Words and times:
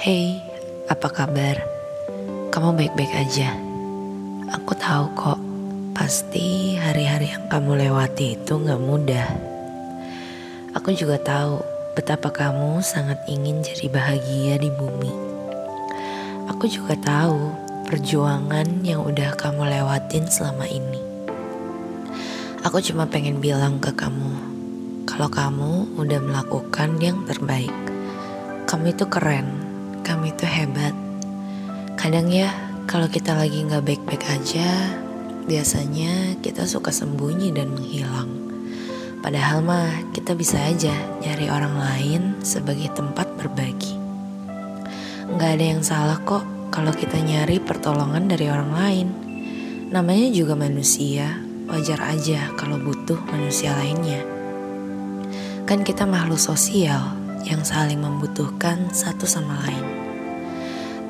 Hey, 0.00 0.40
apa 0.88 1.12
kabar? 1.12 1.60
Kamu 2.48 2.72
baik-baik 2.72 3.20
aja? 3.20 3.52
Aku 4.48 4.72
tahu 4.72 5.12
kok, 5.12 5.36
pasti 5.92 6.72
hari-hari 6.80 7.28
yang 7.28 7.44
kamu 7.52 7.84
lewati 7.84 8.32
itu 8.32 8.64
gak 8.64 8.80
mudah. 8.80 9.28
Aku 10.72 10.96
juga 10.96 11.20
tahu 11.20 11.60
betapa 11.92 12.32
kamu 12.32 12.80
sangat 12.80 13.20
ingin 13.28 13.60
jadi 13.60 13.92
bahagia 13.92 14.56
di 14.56 14.72
bumi. 14.72 15.12
Aku 16.48 16.64
juga 16.64 16.96
tahu 16.96 17.52
perjuangan 17.84 18.80
yang 18.80 19.04
udah 19.04 19.36
kamu 19.36 19.68
lewatin 19.68 20.24
selama 20.32 20.64
ini. 20.64 20.96
Aku 22.64 22.80
cuma 22.80 23.04
pengen 23.04 23.36
bilang 23.36 23.76
ke 23.84 23.92
kamu, 23.92 24.32
kalau 25.04 25.28
kamu 25.28 25.92
udah 26.00 26.20
melakukan 26.24 26.96
yang 27.04 27.20
terbaik. 27.28 27.76
Kamu 28.64 28.96
itu 28.96 29.04
keren 29.04 29.59
kamu 30.10 30.34
itu 30.34 30.42
hebat. 30.42 30.90
Kadang 31.94 32.34
ya, 32.34 32.50
kalau 32.90 33.06
kita 33.06 33.30
lagi 33.30 33.62
nggak 33.62 33.86
baik-baik 33.86 34.26
aja, 34.26 34.90
biasanya 35.46 36.34
kita 36.42 36.66
suka 36.66 36.90
sembunyi 36.90 37.54
dan 37.54 37.70
menghilang. 37.70 38.26
Padahal 39.22 39.62
mah 39.62 40.10
kita 40.10 40.34
bisa 40.34 40.58
aja 40.66 40.90
nyari 41.22 41.46
orang 41.46 41.78
lain 41.78 42.22
sebagai 42.42 42.90
tempat 42.90 43.30
berbagi. 43.38 43.94
Nggak 45.30 45.50
ada 45.54 45.66
yang 45.78 45.82
salah 45.86 46.18
kok 46.26 46.42
kalau 46.74 46.90
kita 46.90 47.14
nyari 47.22 47.62
pertolongan 47.62 48.26
dari 48.26 48.50
orang 48.50 48.72
lain. 48.74 49.08
Namanya 49.94 50.34
juga 50.34 50.58
manusia, 50.58 51.38
wajar 51.70 52.02
aja 52.02 52.50
kalau 52.58 52.82
butuh 52.82 53.22
manusia 53.30 53.78
lainnya. 53.78 54.26
Kan 55.70 55.86
kita 55.86 56.02
makhluk 56.02 56.42
sosial 56.42 57.14
yang 57.46 57.62
saling 57.62 58.02
membutuhkan 58.02 58.90
satu 58.90 59.22
sama 59.22 59.54
lain. 59.70 59.99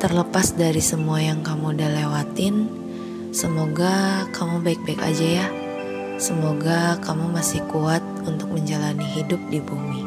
Terlepas 0.00 0.56
dari 0.56 0.80
semua 0.80 1.20
yang 1.20 1.44
kamu 1.44 1.76
udah 1.76 1.92
lewatin, 1.92 2.72
semoga 3.36 4.24
kamu 4.32 4.64
baik-baik 4.64 4.96
aja 4.96 5.44
ya. 5.44 5.46
Semoga 6.16 6.96
kamu 7.04 7.28
masih 7.28 7.60
kuat 7.68 8.00
untuk 8.24 8.48
menjalani 8.48 9.04
hidup 9.12 9.36
di 9.52 9.60
bumi. 9.60 10.00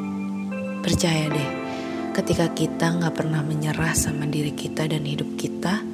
Percaya 0.81 1.29
deh, 1.29 1.49
ketika 2.17 2.49
kita 2.57 2.89
nggak 2.89 3.21
pernah 3.21 3.45
menyerah 3.45 3.93
sama 3.93 4.25
diri 4.25 4.57
kita 4.57 4.89
dan 4.89 5.05
hidup 5.05 5.29
kita, 5.37 5.85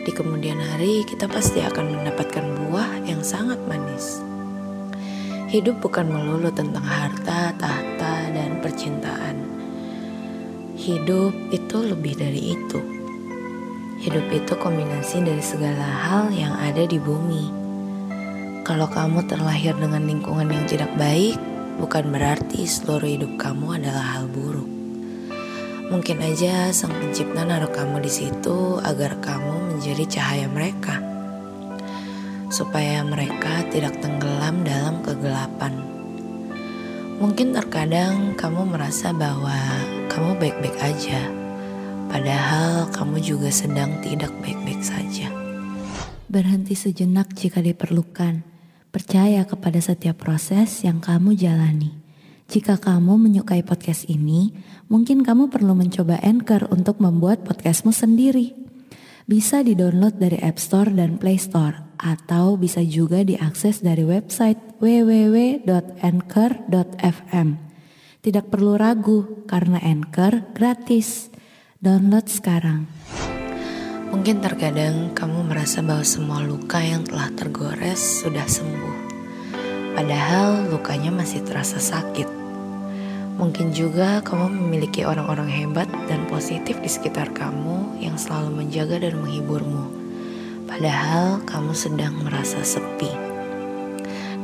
di 0.00 0.10
kemudian 0.16 0.56
hari 0.56 1.04
kita 1.04 1.28
pasti 1.28 1.60
akan 1.60 1.92
mendapatkan 1.92 2.56
buah 2.56 3.04
yang 3.04 3.20
sangat 3.20 3.60
manis. 3.68 4.24
Hidup 5.52 5.76
bukan 5.84 6.08
melulu 6.08 6.48
tentang 6.56 6.88
harta, 6.88 7.52
tahta, 7.60 8.14
dan 8.32 8.64
percintaan. 8.64 9.36
Hidup 10.72 11.36
itu 11.52 11.78
lebih 11.84 12.16
dari 12.16 12.56
itu. 12.56 13.01
Hidup 14.02 14.34
itu 14.34 14.58
kombinasi 14.58 15.22
dari 15.22 15.38
segala 15.38 15.86
hal 15.86 16.34
yang 16.34 16.58
ada 16.58 16.82
di 16.82 16.98
bumi. 16.98 17.54
Kalau 18.66 18.90
kamu 18.90 19.30
terlahir 19.30 19.78
dengan 19.78 20.02
lingkungan 20.02 20.50
yang 20.50 20.66
tidak 20.66 20.90
baik, 20.98 21.38
bukan 21.78 22.10
berarti 22.10 22.66
seluruh 22.66 23.06
hidup 23.06 23.38
kamu 23.38 23.78
adalah 23.78 24.18
hal 24.18 24.26
buruk. 24.26 24.66
Mungkin 25.86 26.18
aja 26.18 26.74
Sang 26.74 26.90
Pencipta 26.90 27.46
naruh 27.46 27.70
kamu 27.70 28.02
di 28.02 28.10
situ 28.10 28.82
agar 28.82 29.22
kamu 29.22 29.78
menjadi 29.78 30.18
cahaya 30.18 30.50
mereka, 30.50 30.98
supaya 32.50 33.06
mereka 33.06 33.62
tidak 33.70 34.02
tenggelam 34.02 34.66
dalam 34.66 34.98
kegelapan. 35.06 35.78
Mungkin 37.22 37.54
terkadang 37.54 38.34
kamu 38.34 38.66
merasa 38.66 39.14
bahwa 39.14 39.54
kamu 40.10 40.42
baik-baik 40.42 40.74
aja 40.82 41.41
Padahal 42.12 42.92
kamu 42.92 43.24
juga 43.24 43.48
sedang 43.48 43.96
tidak 44.04 44.36
baik-baik 44.44 44.84
saja. 44.84 45.32
Berhenti 46.28 46.76
sejenak 46.76 47.32
jika 47.32 47.64
diperlukan. 47.64 48.44
Percaya 48.92 49.48
kepada 49.48 49.80
setiap 49.80 50.20
proses 50.20 50.84
yang 50.84 51.00
kamu 51.00 51.32
jalani. 51.32 51.96
Jika 52.52 52.76
kamu 52.76 53.16
menyukai 53.16 53.64
podcast 53.64 54.04
ini, 54.12 54.52
mungkin 54.92 55.24
kamu 55.24 55.48
perlu 55.48 55.72
mencoba 55.72 56.20
Anchor 56.20 56.68
untuk 56.68 57.00
membuat 57.00 57.48
podcastmu 57.48 57.96
sendiri. 57.96 58.52
Bisa 59.24 59.64
di-download 59.64 60.20
dari 60.20 60.36
App 60.44 60.60
Store 60.60 60.92
dan 60.92 61.16
Play 61.16 61.40
Store, 61.40 61.96
atau 61.96 62.60
bisa 62.60 62.84
juga 62.84 63.24
diakses 63.24 63.80
dari 63.80 64.04
website 64.04 64.76
www.anchor.fm. 64.84 65.64
Tidak 68.20 68.52
perlu 68.52 68.76
ragu, 68.76 69.48
karena 69.48 69.80
Anchor 69.80 70.52
gratis. 70.52 71.32
Download 71.82 72.22
sekarang. 72.30 72.86
Mungkin 74.14 74.38
terkadang 74.38 75.18
kamu 75.18 75.50
merasa 75.50 75.82
bahwa 75.82 76.06
semua 76.06 76.38
luka 76.38 76.78
yang 76.78 77.02
telah 77.02 77.26
tergores 77.34 78.22
sudah 78.22 78.46
sembuh. 78.46 78.96
Padahal 79.98 80.70
lukanya 80.70 81.10
masih 81.10 81.42
terasa 81.42 81.82
sakit. 81.82 82.30
Mungkin 83.34 83.74
juga 83.74 84.22
kamu 84.22 84.62
memiliki 84.62 85.02
orang-orang 85.02 85.50
hebat 85.50 85.90
dan 86.06 86.22
positif 86.30 86.78
di 86.78 86.86
sekitar 86.86 87.34
kamu 87.34 87.98
yang 87.98 88.14
selalu 88.14 88.62
menjaga 88.62 89.02
dan 89.02 89.18
menghiburmu. 89.18 89.90
Padahal 90.70 91.42
kamu 91.42 91.74
sedang 91.74 92.14
merasa 92.22 92.62
sepi. 92.62 93.10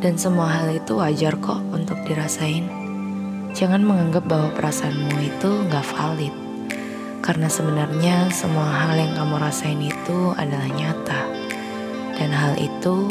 Dan 0.02 0.18
semua 0.18 0.50
hal 0.50 0.74
itu 0.74 0.98
wajar 0.98 1.38
kok 1.38 1.62
untuk 1.70 2.02
dirasain. 2.02 2.66
Jangan 3.54 3.86
menganggap 3.86 4.26
bahwa 4.26 4.50
perasaanmu 4.58 5.22
itu 5.22 5.50
gak 5.70 5.86
valid 5.94 6.47
karena 7.18 7.50
sebenarnya 7.50 8.30
semua 8.30 8.66
hal 8.66 8.94
yang 8.94 9.12
kamu 9.14 9.36
rasain 9.42 9.80
itu 9.82 10.32
adalah 10.38 10.68
nyata. 10.70 11.22
Dan 12.18 12.34
hal 12.34 12.58
itu 12.58 13.10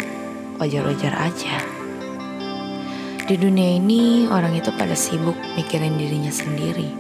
wajar-wajar 0.60 1.14
aja. 1.16 1.64
Di 3.28 3.36
dunia 3.36 3.76
ini 3.76 4.28
orang 4.32 4.56
itu 4.56 4.72
pada 4.76 4.96
sibuk 4.96 5.36
mikirin 5.60 6.00
dirinya 6.00 6.32
sendiri. 6.32 6.92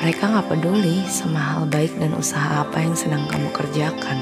Mereka 0.00 0.32
gak 0.32 0.48
peduli 0.48 1.04
sama 1.08 1.40
hal 1.40 1.68
baik 1.68 1.92
dan 2.00 2.16
usaha 2.16 2.64
apa 2.64 2.80
yang 2.80 2.96
sedang 2.96 3.24
kamu 3.28 3.52
kerjakan. 3.52 4.16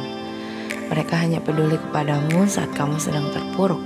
Mereka 0.91 1.15
hanya 1.19 1.39
peduli 1.39 1.79
kepadamu 1.79 2.47
saat 2.51 2.71
kamu 2.75 2.99
sedang 2.99 3.31
terpuruk 3.31 3.83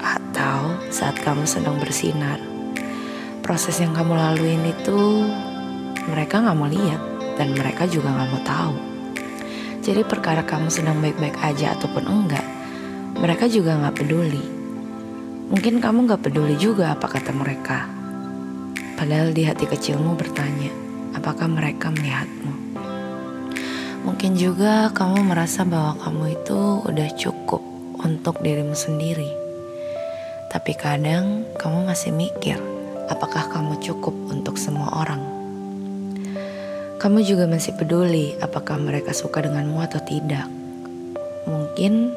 atau 0.00 0.72
saat 0.88 1.16
kamu 1.20 1.44
sedang 1.44 1.76
bersinar. 1.80 2.40
Proses 3.44 3.76
yang 3.80 3.92
kamu 3.92 4.16
laluin 4.16 4.64
itu 4.64 5.28
mereka 6.08 6.40
gak 6.40 6.56
mau 6.56 6.68
lihat 6.68 7.13
dan 7.34 7.54
mereka 7.54 7.86
juga 7.86 8.10
gak 8.10 8.28
mau 8.30 8.42
tahu. 8.42 8.76
Jadi 9.84 10.00
perkara 10.06 10.40
kamu 10.40 10.72
sedang 10.72 10.96
baik-baik 11.04 11.36
aja 11.44 11.76
ataupun 11.76 12.08
enggak, 12.08 12.46
mereka 13.20 13.44
juga 13.50 13.76
gak 13.76 14.00
peduli. 14.00 14.40
Mungkin 15.52 15.82
kamu 15.82 16.08
gak 16.08 16.24
peduli 16.24 16.56
juga 16.56 16.96
apa 16.96 17.04
kata 17.04 17.36
mereka. 17.36 17.84
Padahal 18.94 19.34
di 19.34 19.44
hati 19.44 19.68
kecilmu 19.68 20.16
bertanya, 20.16 20.72
apakah 21.12 21.50
mereka 21.50 21.90
melihatmu? 21.92 22.54
Mungkin 24.04 24.36
juga 24.36 24.92
kamu 24.92 25.32
merasa 25.32 25.64
bahwa 25.64 25.96
kamu 26.00 26.24
itu 26.36 26.60
udah 26.84 27.08
cukup 27.16 27.60
untuk 28.04 28.40
dirimu 28.44 28.76
sendiri. 28.76 29.28
Tapi 30.52 30.72
kadang 30.78 31.48
kamu 31.58 31.88
masih 31.88 32.14
mikir, 32.14 32.60
apakah 33.10 33.50
kamu 33.50 33.80
cukup 33.82 34.14
untuk 34.30 34.54
semua 34.60 34.86
orang? 35.02 35.33
Kamu 37.04 37.20
juga 37.20 37.44
masih 37.44 37.76
peduli 37.76 38.32
apakah 38.40 38.80
mereka 38.80 39.12
suka 39.12 39.44
denganmu 39.44 39.76
atau 39.76 40.00
tidak. 40.08 40.48
Mungkin 41.44 42.16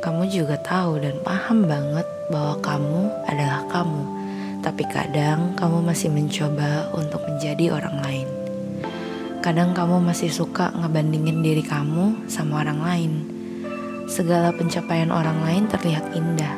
kamu 0.00 0.32
juga 0.32 0.56
tahu 0.56 1.04
dan 1.04 1.20
paham 1.20 1.68
banget 1.68 2.08
bahwa 2.32 2.56
kamu 2.64 3.12
adalah 3.28 3.60
kamu, 3.68 4.02
tapi 4.64 4.88
kadang 4.88 5.52
kamu 5.52 5.84
masih 5.84 6.08
mencoba 6.08 6.88
untuk 6.96 7.20
menjadi 7.28 7.76
orang 7.76 8.00
lain. 8.00 8.28
Kadang 9.44 9.76
kamu 9.76 10.00
masih 10.00 10.32
suka 10.32 10.72
ngebandingin 10.80 11.44
diri 11.44 11.60
kamu 11.60 12.24
sama 12.24 12.64
orang 12.64 12.80
lain. 12.80 13.12
Segala 14.08 14.48
pencapaian 14.56 15.12
orang 15.12 15.44
lain 15.44 15.68
terlihat 15.68 16.08
indah, 16.16 16.56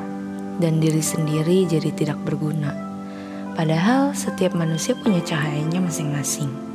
dan 0.62 0.79
diri 0.79 1.03
sendiri 1.03 1.67
jadi 1.67 1.91
tidak 1.91 2.23
berguna. 2.23 2.71
Padahal 3.59 4.15
setiap 4.15 4.55
manusia 4.55 4.94
punya 4.94 5.19
cahayanya 5.26 5.82
masing-masing. 5.82 6.74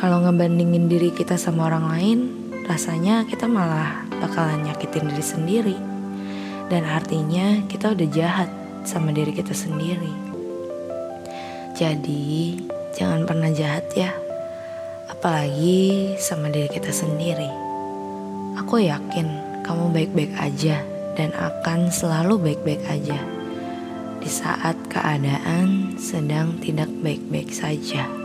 Kalau 0.00 0.24
ngebandingin 0.24 0.88
diri 0.88 1.12
kita 1.12 1.36
sama 1.36 1.68
orang 1.68 1.84
lain, 1.92 2.18
rasanya 2.64 3.28
kita 3.28 3.44
malah 3.44 4.08
bakalan 4.16 4.64
nyakitin 4.64 5.12
diri 5.12 5.20
sendiri. 5.20 5.76
Dan 6.72 6.88
artinya 6.88 7.60
kita 7.68 7.92
udah 7.92 8.08
jahat 8.08 8.48
sama 8.88 9.12
diri 9.12 9.36
kita 9.36 9.52
sendiri. 9.52 10.08
Jadi, 11.76 12.56
jangan 12.96 13.28
pernah 13.28 13.52
jahat 13.52 13.92
ya. 13.92 14.16
Apalagi 15.12 16.16
sama 16.16 16.48
diri 16.48 16.72
kita 16.72 16.96
sendiri. 16.96 17.52
Aku 18.56 18.80
yakin 18.80 19.28
kamu 19.68 19.92
baik-baik 19.92 20.32
aja 20.40 20.80
dan 21.12 21.28
akan 21.36 21.92
selalu 21.92 22.40
baik-baik 22.40 22.80
aja 22.88 23.20
di 24.16 24.32
saat 24.32 24.80
keadaan 24.88 25.92
sedang 26.00 26.56
tidak 26.64 26.88
baik-baik 27.04 27.52
saja. 27.52 28.19